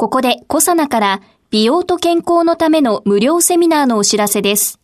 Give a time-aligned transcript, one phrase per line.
[0.00, 4.78] ここでコサナから美容と健康のための無料セミナーのお知らせです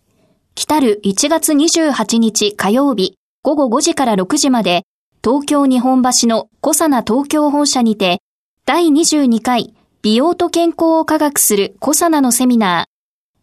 [0.56, 4.82] 来る1月28日火曜日午後5時から6時まで
[5.22, 8.22] 東京日本橋のコサナ東京本社にて
[8.66, 12.90] 第22回美容と健康を科学するコサナのセミナー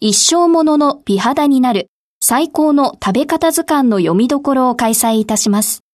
[0.01, 1.87] 一生ものの美肌になる
[2.19, 5.85] 最高の食べ方図鑑の読みどころを開催いたします。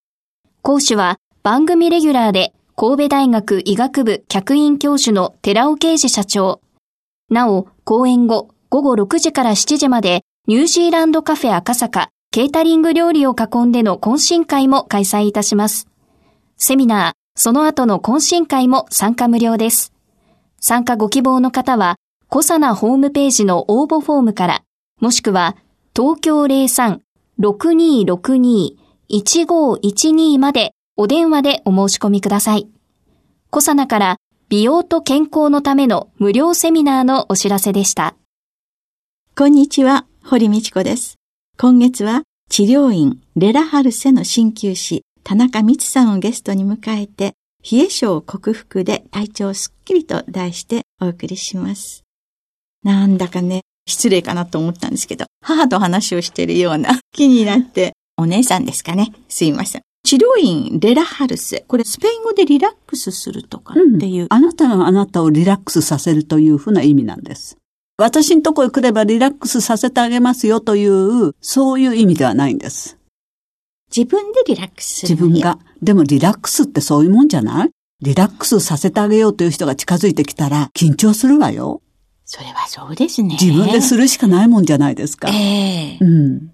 [0.64, 6.62] 講師は番組レギュラーで神戸大学医学部客員教授の寺尾啓二社長。
[7.28, 15.88] なお、講演後午後6時から7時までニュージーランドカフェ赤坂ケータリング料理を囲んでの懇親会も開催いたします。
[16.58, 19.92] セミナー、その後の懇親会も参加無料です。
[20.60, 21.96] 参加ご希望の方は、
[22.28, 24.62] コサナホームページの応募フォームから、
[25.02, 25.58] もしくは、
[25.96, 26.44] 東京
[27.40, 32.68] 03-6262-1512までお電話でお申し込みください。
[33.52, 34.18] コサナから
[34.50, 38.16] 美容と健康のための無料セミナーのお知らせでした。
[39.36, 41.18] こんにちは、堀道子です。
[41.60, 47.36] 今月は治療院レラハルセの鍼灸師田中光さんをゲストに迎えて
[47.72, 52.06] 冷え症克服で体調すっきりと題してお送りします。
[52.84, 59.14] なんだかね、失礼かなと思ったんですけど、母と話をしているような気になって、お姉さんですかね。
[59.30, 59.87] すいません。
[60.08, 61.66] 治療院レラハルス。
[61.68, 67.58] これスペイン語でリラックスするとかっていう、うん、あなたがあなたをリラックスさせるというふうな意味なんです。
[67.98, 72.98] 私のとこへ来ればリラックスさせてあげますよという、そういう意味ではないんです。
[73.94, 75.14] 自分でリラックスする。
[75.14, 75.60] 自分が。
[75.82, 77.70] でもリラックスってそういうもんじゃない？
[78.02, 81.82] リラックスさせてあげようという人が近づいてきたら緊張するわよ。
[82.24, 83.36] それはそうですね。
[83.42, 85.28] 自分でするしかないもんじゃないですか。
[85.28, 86.48] ええー、うん。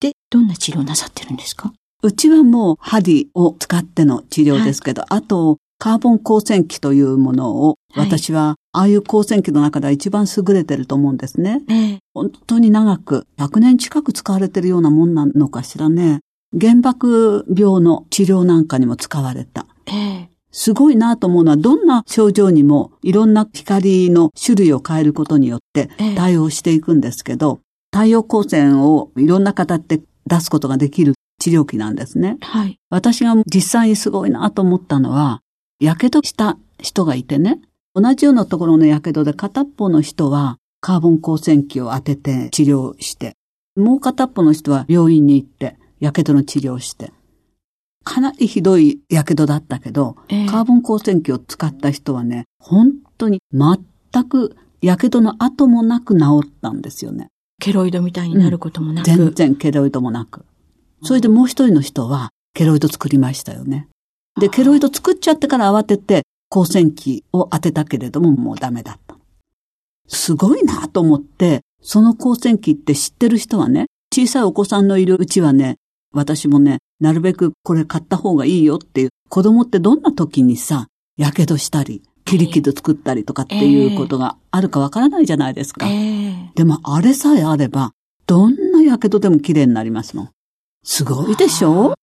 [0.00, 1.72] で、どんな治療なさってるんですか？
[2.04, 11.62] うちはもう針を使っての治療ですけど、はい、あと、カーボン光線器というものを、私は、ああいう光線器の中では一番優れてると思うんですね。
[11.66, 16.20] ええ、本当に長く、100年近く使われてるようなもんなのかしらね。
[16.60, 19.66] 原爆病の治療なんかにも使われた。
[19.86, 27.60] ええ、すごいなと思うのは、どんな症状にもいろんな光の種類を変えることによって対応していくんですけど、
[27.94, 32.38] 太陽光線をいろんな形で出すことができる治療器なんですね。
[32.40, 32.80] はい。
[32.88, 35.42] 私が実際にすごいなと思ったのは、
[35.78, 37.60] 火傷した人がいてね、
[37.94, 43.36] 同じようなところの火傷で片っぽの人はカーボン光線器を当てて治療して、
[43.76, 47.12] もう片っぽの人は病院に行って、火傷の治療をして。
[48.04, 57.28] かなりひどい火傷だったけど、えー、カーボン光線器を使った人はね、本当に全く火傷の跡もなく治ったんですよね。
[57.60, 59.10] ケロイドみたいになることもなく。
[59.10, 60.46] うん、全然ケロイドもなく。
[61.04, 63.88] それでもう一人の人は、ケロイド作りましたよね。
[64.40, 69.16] で、ケロイド作っちゃってから慌てて、光線器を当てたけれども、もうダメだった。
[70.08, 75.76] すごいなと思って、その光線器って知ってる人はね、小さいお子さんのいるうちはね、
[76.12, 80.86] 私もね、なるべくこれ買った方がいいよっていう、子供ってどんな時にさ、
[81.18, 85.86] 火傷したり、切り傷作ったりとかっていうことがあるかわからないじゃないですか。
[85.86, 87.92] えー、でもあれさえあれば、
[88.26, 90.30] どんな火傷でも綺麗になりますもん。
[90.84, 91.94] すごいでしょ？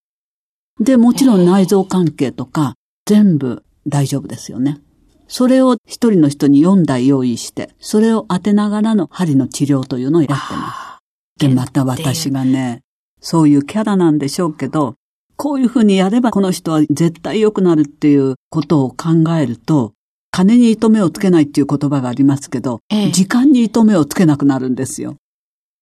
[0.79, 2.73] で、もちろん内臓関係とか、
[3.05, 4.81] 全部大丈夫ですよね。
[5.27, 10.99] それを一人の人に4台用意して、それを当てながらの針の治療というのをやってま
[11.39, 11.47] す。
[11.47, 12.81] で、また私がね、
[13.21, 14.95] そういうキャラなんでしょうけど、
[15.37, 19.09] こういうふうにやればこの人は絶対良くなるっていうことを考
[19.39, 19.93] えると、
[20.31, 25.17] 金に糸目をつけないっていう言葉がありますけど、ええ、時間に糸目をつけなくなるんですよ。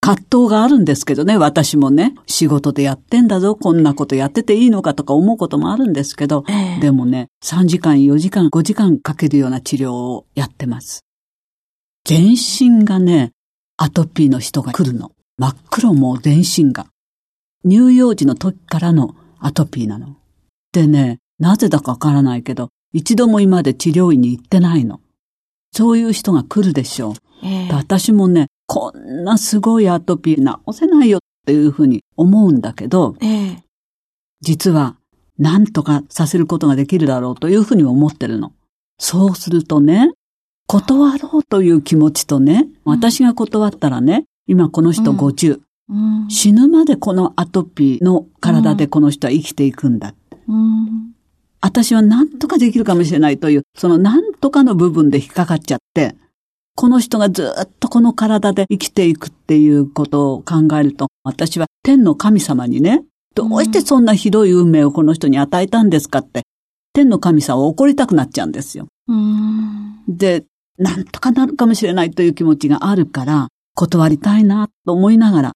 [0.01, 11.04] 葛藤があるんですけどね、私もね、仕事でやってんだぞ、こんなことやってていいのかとか思うこともあるんですけど、ええ、でもね、3時間、4時間、5時間かけるような治療をやってます。
[12.06, 13.31] 全身がね、
[13.78, 15.12] アトピーの人が来るの。
[15.38, 16.88] 真っ黒も全身が。
[17.66, 20.16] 乳幼児の時からのアトピーなの。
[20.72, 25.01] でね、なぜだかわからないけど、一度も今まで治療院に行ってないの。
[25.72, 27.13] そういう人が来るでしょう。
[27.44, 33.57] えー、私もね、こんなすごいアトピー治せないよっていうふうに思うんだけど、えー、
[34.42, 34.95] 実は
[35.39, 38.54] 何とかさせることができるだろうというふうに思ってるの。
[39.00, 40.12] そうするとね、
[40.68, 45.95] 断ろうという気持ちとね、私が断ったらね、今この人50、う。
[45.95, 46.27] ん。
[46.30, 50.13] 死ぬまでこのアトピーの体でこの人は生きていくんだ。
[50.48, 51.15] うん。
[51.60, 56.15] 私は何とかできるかもしれないという、その何とかの部分で引っかかっちゃって、
[56.79, 63.03] この人がずっとこの体で生きていくっていうことを考えると、私は天の神様にね、
[63.35, 66.43] どうしてそんなひどい運命をこの人に与えたんですかって、
[66.93, 68.87] 天の神様を怒りたくなっちゃうんですよ。
[69.09, 70.45] うんで、
[70.77, 75.51] なんとかなるかもしれないという気持ちがあるから、断りたいなと思いながら、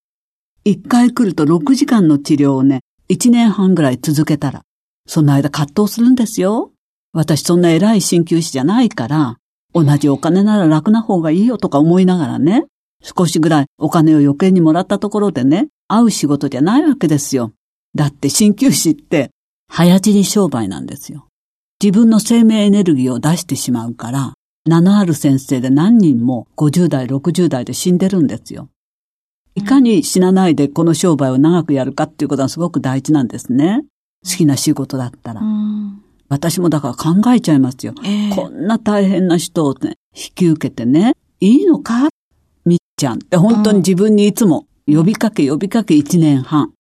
[0.66, 4.64] 一回来ると6時間の治療をね、1年半ぐらい続けたら、
[5.08, 6.74] その間葛藤するんですよ。
[7.14, 9.38] 私そんな偉い鍼灸師じゃないから、
[9.74, 12.66] 同じお金なら楽な方がいいよとか思いながらね、
[13.02, 17.52] 少しぐらいお金を余計にもらったところでね、会う仕事じゃないわけですよ。
[17.96, 19.32] だって鍼灸師って、
[19.68, 21.28] 早死に商売なんですよ。
[21.84, 24.34] 自分の生命エネルギーを出してしまうから、
[24.66, 28.70] 名のある先生で何人も50代、60代で死んでるんですよ。
[29.56, 33.84] いかに死なないでこの商売を長くやるかっていうことはすごく大事なんですね。
[34.24, 35.42] 好きな仕事だったら。
[35.42, 36.03] うん
[36.34, 37.94] 私もだから考えちゃいますよ。
[38.04, 42.10] ええこんな大変な人をね、引き受けてね、いいのか？
[42.66, 46.72] みっちゃんって本当に自分にいつも呼びかけ呼びかけ一年半。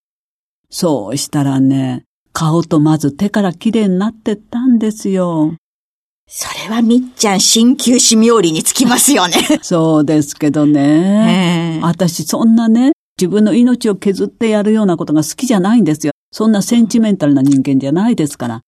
[0.69, 5.53] そうしたらね、顔とまず手から綺麗になってったんですよ。
[6.27, 9.33] それはみっちゃん鍼灸師冥利につきますよね。
[9.61, 11.75] そうですけどね。
[11.75, 16.13] ええ私そんなね、自分の命を削ってやるようなことが好きじゃないんですよ。
[16.31, 18.61] そんなセンチメンタルな人間じゃないですから。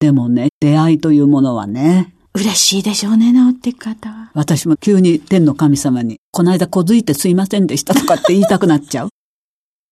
[0.00, 4.30] でもね、出会いというものはね、嬉しいでしょうね、治っていく方は。
[4.34, 9.08] 私も急に天の神様に、この間小づいてすいませんでしたとかって言いたくなっちゃう。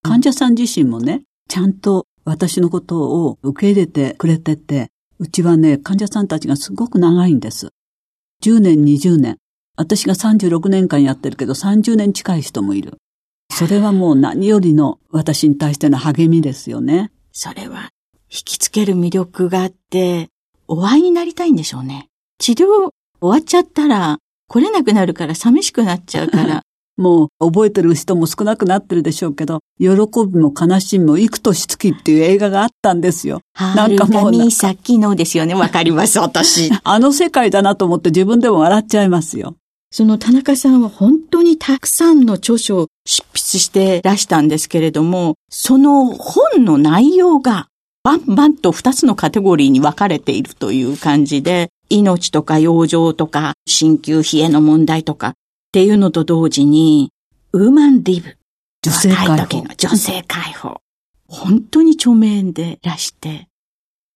[0.03, 7.71] 患者さん自身もね、ちゃんと私のことを受け入れてくれてて、うちはね、患者さんたちがすごく長いんです。
[8.43, 9.39] 10年、20年。
[9.77, 12.99] 私が36年間やってるけど30年近い人もいる。
[13.51, 17.11] それはもう何よりの私に対しての励みですよね。
[17.33, 17.89] それは、
[18.31, 20.29] 引きつける魅力があって、
[20.67, 22.09] お会いになりたいんでしょうね。
[22.39, 24.19] 治療終わっちゃったら、
[24.49, 26.63] 来れなくなるから寂しくなっちゃうから。
[26.97, 29.87] もう覚えてる人も少なくなってるでしょうけど、喜
[30.29, 33.41] びも悲しみも幾年月っていう映画があったんですよ。
[33.59, 35.55] なんかもうなさっきのですよね。
[35.55, 36.71] わかります、 私。
[36.85, 39.57] あの世界だなと思って自分でも笑っちゃいますよ。
[39.91, 47.67] その田中さんは本当にたくさんの著書を執筆してらしたんですけれども、その本の内容が
[48.05, 55.33] バンバンと2つのカテゴリーに分かれているという感じで、命とか養生とか鍼灸冷えの問題とかっ
[55.73, 57.11] ていうのと同時に、
[57.55, 58.37] ウーマンリブ。
[58.83, 60.83] 女性解放時の女性解放。
[61.27, 63.49] 本当に著名でらして、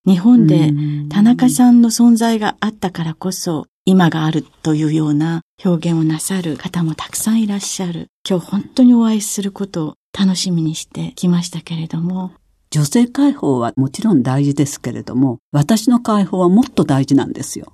[0.07, 0.71] 日本で
[1.09, 8.09] 田中さんの存在があったからこそ、今があるというような表現をなさる方もたくさんいらっしゃる。
[8.29, 12.33] 今日本当にお会いすることを楽しみにしてきましたけれども。
[12.71, 17.73] 女性解放はもちろん大事ですけれども、私の解放はもっと大事なんですよ。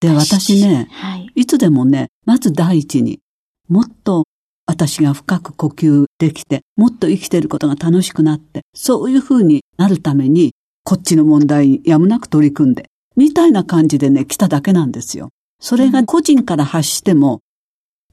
[0.00, 1.30] で、私ね、はい。
[1.34, 3.20] いつでもね、まず第一に、
[3.68, 4.24] もっと
[4.66, 10.54] 私が深く呼吸できて、もっと生きていることが楽しくなって、そういう風になるために、
[10.84, 12.86] こっちの問題にやむなく取り組んで、
[13.16, 15.28] みたいな感じでね、来ただけなんですよ。
[15.60, 17.40] それが個人から発しても、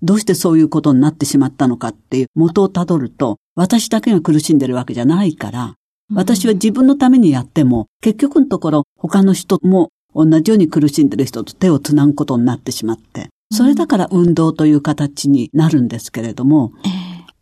[0.01, 5.73] どうしてそういうことになってしまったのかっていう元をたどると、私だけが苦しんでるわけじゃないから、
[6.13, 16.91] 私は自分のためにやっても、結局のところ他の人も同じように苦しんでる人と手をつなぐことになってしまって、それだから運動という形になるんですけれども、ええ。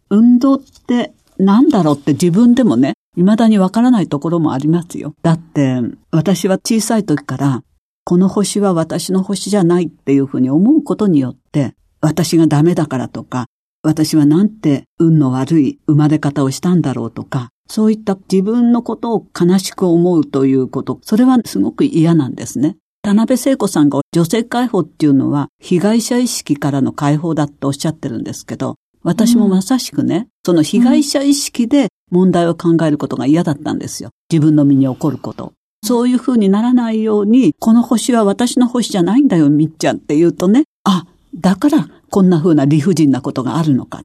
[0.10, 5.16] 運動って何だろうって自分でもね、未だにわからないところもありますよ。
[5.22, 5.82] だって、
[6.12, 7.64] 私は小さい時から、
[8.06, 13.48] この星は私の星じゃないっていうふうに思うことによって、私がダメだからとか、
[13.86, 22.78] 私はなんて運の悪い生まれ方をしたんだろうとか、そういった自分のことを悲しく思うということ、それはすごく嫌なんですね。
[23.04, 34.10] 田辺聖子さんが女性解放っていうのは被害者意識からの解放だっておっしゃってるんですけど、私もまさしくね、その被害者意識で問題を考えることが嫌だったんですよ。
[34.32, 35.54] 自分の身に起こること。
[35.84, 44.02] そういう風にならないように、この星は私の星じゃないんだよ、みっちゃんって言うとね、あ、だからこんな風な理不尽なことがあるのかっ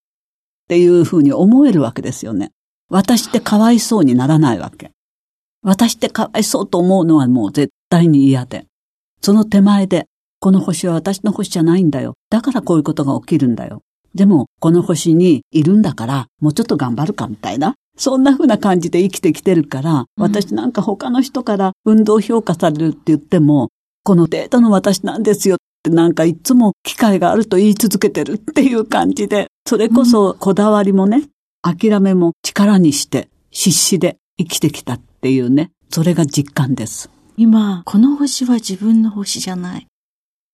[0.67, 2.51] ていう風に思えるわけですよね。
[2.89, 4.91] 私ってかわいそうにならないわけ。
[5.63, 8.67] 私ってかわいそうと思うのはもう絶対に嫌で。
[9.23, 10.09] その手前で、
[10.41, 12.15] この星は私の星じゃないんだよ。
[12.31, 13.83] だからこういうことが起きるんだよ。
[14.13, 17.77] でも、この星にいるんだから、もうちょっと頑張るかみたいな。
[17.97, 23.69] そんな風な感じで生きてきてるから、私なんか他の人から運動評価されるって言っても、
[24.03, 25.59] このデータの私なんですよ。
[25.81, 31.29] ってなんかいつも機会があると言い続けてるっていう感じで、それこそこだわりもね、
[31.63, 37.11] 諦めも力にして必死で生きてきたっていうね、それが実感です。
[37.37, 39.87] 今、この星は自分の星じゃない。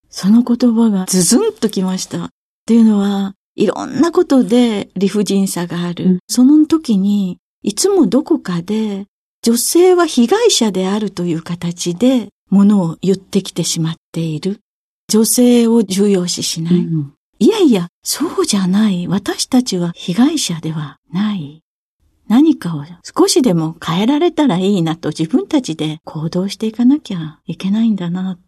[0.09, 2.27] その言葉がズズンときました。
[2.27, 2.29] っ
[2.67, 6.05] ていうのは、いろんなことで理不尽さがある。
[6.05, 9.07] うん、その時に、いつもどこかで、
[9.43, 14.61] 女性は被害者であるという形で、ものを言ってきてしまっている。
[15.09, 16.75] 女性を重要視しない。
[16.75, 19.07] うん、いやいや、そうじゃない。
[19.07, 21.63] 私たちは被害者ではない。
[22.29, 28.39] 何かを少しでも変えられたらいいなと自分たちで行動していかなきゃいけないんだな。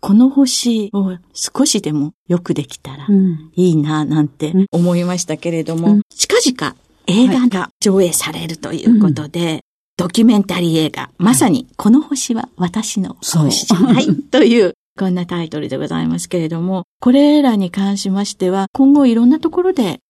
[0.00, 3.06] この星を少しでもよくできたら
[3.54, 9.60] いいななんて思いましたけれども、うん、近々映画が上映されるということで、はい、
[9.96, 20.00] ドキュメンタリー映画、まさにこの星は私の星じゃないというこんなタイトルでございますけれども、これらに関しましては今後いろんなところで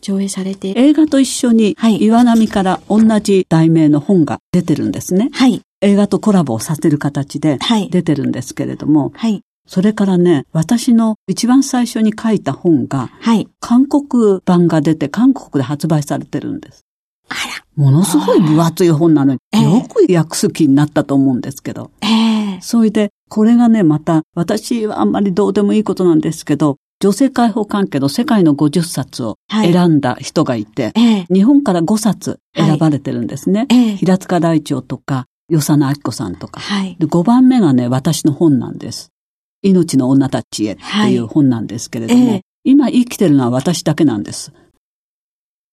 [0.00, 5.30] 上映されて映画と一緒に、はい、岩波から同じ題名の本が出てるんですね。
[5.32, 5.62] はい。
[5.80, 7.58] 映画とコラボをさせる形で
[7.90, 9.42] 出てるんですけれども、はい。
[9.66, 13.48] それからね、私の一番最初に書いた本が、はい。
[13.60, 16.84] 韓国版が出て韓国で発売されてるんです。
[17.28, 17.53] あら。
[17.76, 21.90] ものすごい分厚い本なのに、よく訳す気になったと思うんですけど。
[22.02, 33.66] ええー、それで、これがね、また、私はあんまりどうでもいいことなんですけど、女性解放関係の世界の50冊を選んだ人がいて、はい日本から5冊選ばれてるんですね。
[33.68, 37.06] はい、平塚大長とか、与謝野明子さんとか、はい、で。
[37.06, 39.10] 5番目がね、私の本なんです。
[39.62, 44.50] 命の女たちへっていう本なんですけれども、はい今生きてるのは私だけなんです。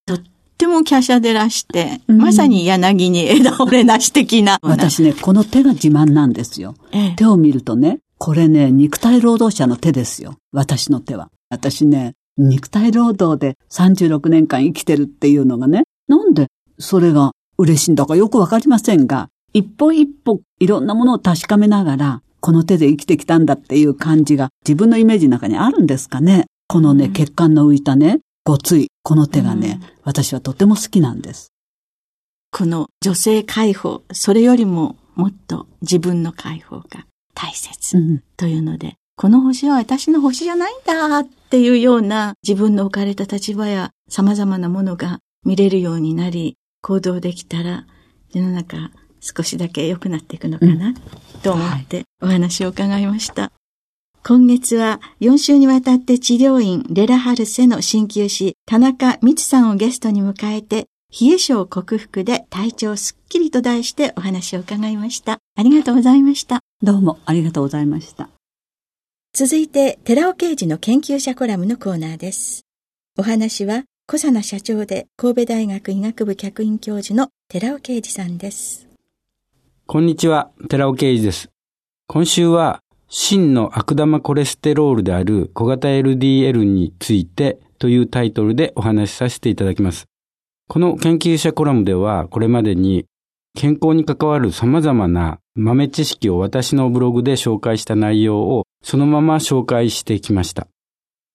[0.05, 0.17] と
[0.71, 4.57] も華奢でらして、うん、まさに柳に枝折れなし的な。
[4.63, 6.75] 私ね、この手が自慢なんですよ。
[7.17, 10.35] 手を見るとね、これね、肉体労働者の手ですよ。
[10.51, 11.29] 私の手は。
[11.49, 16.47] 私ね、肉体労働で36年間生きてるっていうのがね、なんで
[16.79, 26.45] それが嬉しいんだかよくわかりませんが、一歩一歩いろんなものを確かめながら、この手で生きてきたんだっていう感じが自分のイメージの中にあるんですかね。
[26.67, 31.53] このね、血管の浮いたね、ごつい、この手がね、うん、私はとても好きなんです。
[32.51, 47.85] この女性解放、それよりももっと自分の解放が大切というので、うん、この星は私の星じゃないんだっていうような自分の置かれた立場や様々なものが見れるようになり、行動できたら
[48.33, 50.95] 世の中少しだけ良くなっていくのかな、うん、
[51.43, 53.43] と思ってお話を伺いました。
[53.43, 53.51] はい、
[54.23, 60.85] 今月は4週にわたって治療院レラハルセの鍼灸師田中光さんをゲストに迎えて
[61.19, 65.39] 冷え症克服で体調すっきりと題してお話を伺いました。
[65.55, 66.59] ありがとうございました。
[66.83, 68.29] どうもありがとうございました。
[69.33, 72.65] 続いて、寺尾刑事の研究者コラムのコーナーです。
[73.17, 78.87] お話は、小佐奈社長で神戸大学医学部客員教授の寺尾刑事さんです。
[79.85, 81.49] こんにちは、寺尾刑事です。
[82.07, 82.81] 今週は、
[83.13, 90.05] 真の悪玉コレステロールである小型 LDL についてというタイトルでお話しさせていただきます。
[90.69, 93.05] この研究者コラムでは、これまでに
[93.53, 100.69] 健康に関わる様々な豆知識を私のブログで紹介した内容をそのまま紹介してきました。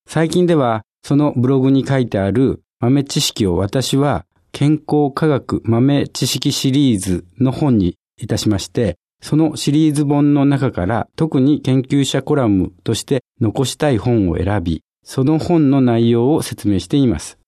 [0.08, 17.38] 最近では、そのブログに書いてある豆知識を私は健康科学豆知識シリーズの本にいたしまして、そのシリーズ本の中から特に研究者コラムとして残したい本を選び、その本の内容を説明しています。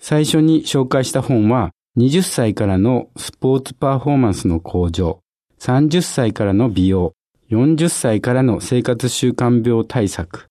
[0.00, 5.20] 最初に紹介した本は、20歳からのスポーツパフォーマンスの向上、
[5.58, 7.12] 30歳からの美容、
[7.50, 10.50] 40歳からの生活習慣病対策、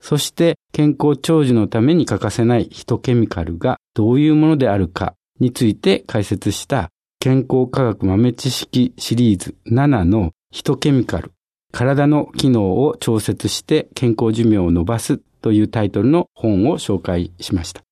[0.00, 11.32] そして健康長寿のために欠かせないヒトケミカルがどういうものであるかについて解説した健康科学豆知識シリーズ7のヒトケミカル、
[11.72, 17.82] 体の機能を調節して健康寿命を伸ばすというタイトルの本を紹介しました。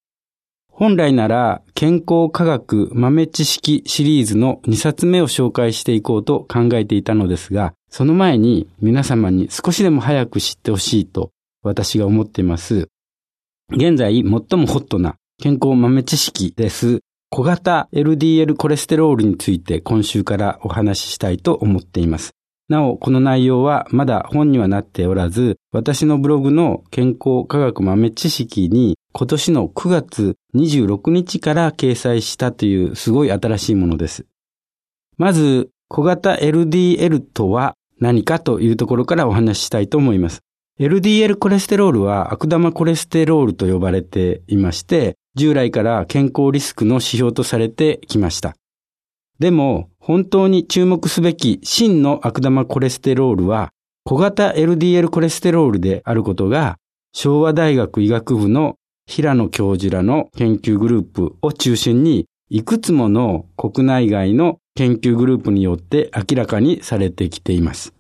[0.71, 11.31] 本来なら健康科学豆知識シリーズの2冊目を紹介していこうと考えていたのですが、その前に皆様に少しでも早く知ってほしいと
[11.63, 12.89] 私が思っています。
[13.71, 17.01] 現在最もホットな健康豆知識です。
[17.37, 22.31] 小型 LDL コレステロールについて今週からお話ししたいと思っています。
[22.69, 34.27] なお、この内容はまだ本にはなっておらず、私のブログの健康科学豆知識に今年の9月26日から掲載したというすごい新しいものです。
[35.19, 40.43] まず、小型 LDL とは何かというところからお話ししたいと思います。
[40.79, 48.57] LDL コレステロールは悪玉コレステロールと呼ばれていまして、従来から健康リスクの指標とされてきました。
[49.39, 53.71] でも、本当に注目すべき真の悪玉コレステロールは、
[54.05, 56.79] 小型 LDL コレステロールであることが、
[57.13, 58.77] 昭和大学医学部の
[59.07, 67.93] 平野教授らの研究グループを中心に、いくつもの国内外の研究グループによって明らかにされてきています。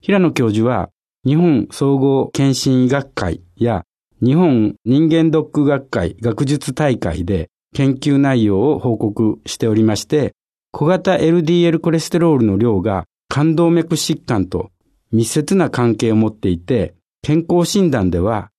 [0.00, 0.90] 平野教授は、
[1.24, 3.84] 日本総合検診医学会や
[4.20, 10.34] 日本人間ドック学会学術大会で研究内容を報告しておりまして、
[10.72, 14.70] 小型 LDL コレステロールの量が冠動脈疾患と
[15.12, 18.50] 密接な関係を持っていて、健康診断では、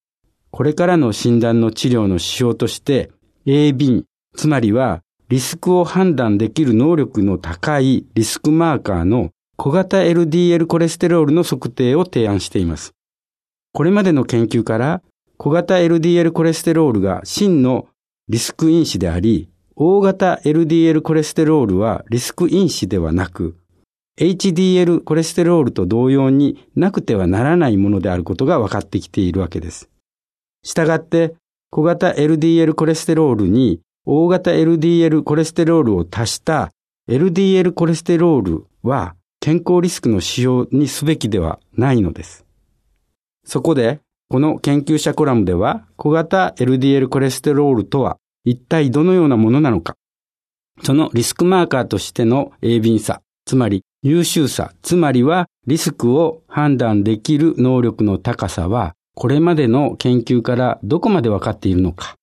[0.52, 3.12] これからの診断の治療の指標として、
[3.46, 4.04] AB、
[4.36, 12.94] つまりはリスクを判断できる能力の高いリスクマーカーの小型 LDL コレステロールの測定を提案しています。
[13.74, 15.02] これまでの研究から
[15.42, 17.88] 小型 LDL コレステロールが真の
[18.28, 23.56] リスク因子であり、大型 LDL コレステロールはリスク因子ではなく、
[24.20, 29.90] HDL コレステロールと同様になくてはならないものであることが分かってきているわけです。
[30.62, 31.36] したがって、
[31.72, 36.70] 小型 LDL コレステロールに大型 LDL コレステロールを足した
[37.10, 42.46] LDL コレステロールは健康リスクの指標にすべきではないのです。
[43.46, 49.96] そこで、この研究者コラムでは小型 LDL コレステロールとは一体どのようなものなのか、
[50.84, 62.14] そのリスクマーカーとしての鋭敏さ、つまり優秀さ、つまりはリスクを判断できる能力の高さは、これまでの研究からどこまで分かっているのか、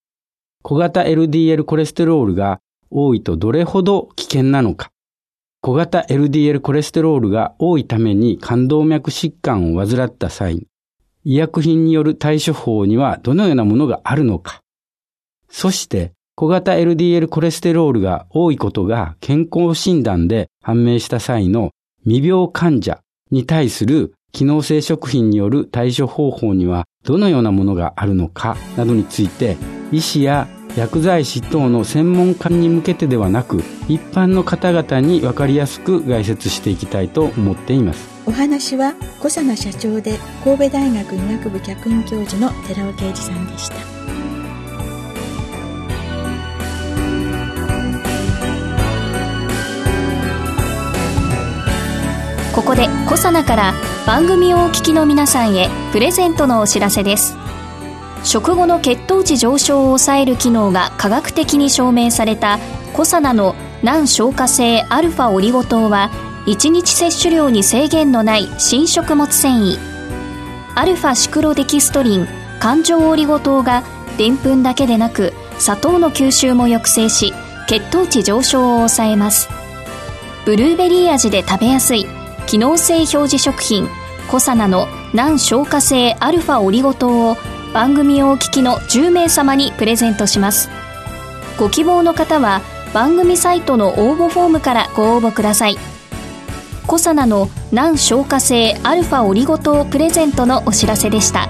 [0.63, 4.93] 小型 LDL コレステロールが多いとどれほど危険なのか、
[5.61, 10.69] 小型 LDL コレステロールが多いために冠動脈疾患を患った際、
[11.29, 14.61] 医薬品による対処法にはどのようなものがあるのか、
[15.51, 21.73] そして、小型 LDL コレステロールが多いことが健康診断で判明した際の
[22.05, 23.01] 未病患者
[23.33, 29.57] に対する機能性食品による対処方法にはどのようなものがあるのかなどについて
[29.91, 38.07] 医師や薬剤師等の専門家に向けてではなく一般の方々に分かりやすく概説していきたいと思っています。
[38.27, 43.77] お話は小佐奈社長で神戸大学医学部客員教授の寺尾啓二さんでした。
[52.55, 53.75] ここでコサナから
[54.07, 57.37] 番組をお聞きの皆さんへプレゼントのお知らせです
[58.25, 62.59] 食後の血糖値上昇を抑える機能が科学的に証明された
[62.93, 66.11] コサナの難消化性アルファオリゴ糖は
[66.47, 69.79] 1日摂取量に制限のない新食物繊維。
[70.75, 72.29] アルファシクロデキストリン
[72.61, 73.83] 環状オリゴ糖が
[74.19, 77.33] でんぷんだけでなく砂糖の吸収も抑制し
[77.69, 79.49] 血糖値上昇を抑えます。
[80.45, 82.07] ブルーベリー味で食べやすい
[82.47, 83.89] 機能性表示食品
[84.29, 87.37] コサナの難消化性アルファオリゴ糖を
[87.73, 90.69] 番組をお聞きの10名様にプレゼントします。
[91.59, 92.61] ご希望の方は
[92.93, 95.77] 番組サイトの応募フォームからご応募ください。
[96.87, 101.49] コサナの難消化性アルファオリゴ糖プレゼントのお知らせでした。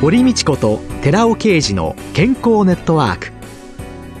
[0.00, 3.32] 堀道子と寺尾啓二の健康ネットワーク。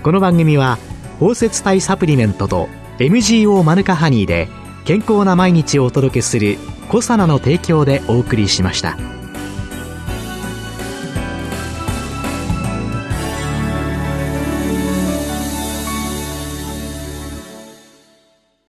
[0.02, 0.78] この番組は
[1.18, 4.48] 包摂体サプリメントと MGO マヌカハニーで
[4.84, 9.15] 健康な毎日をお届けするコサナの提供でお送りしました。